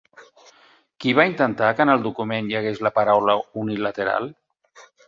Qui 1.03 1.13
va 1.19 1.25
intentar 1.33 1.69
que 1.81 1.87
en 1.87 1.93
el 1.97 2.03
document 2.09 2.51
hi 2.55 2.59
hagués 2.63 2.83
la 2.89 2.95
paraula 2.99 3.39
unilateral? 3.67 4.33